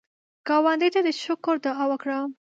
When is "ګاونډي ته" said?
0.47-0.99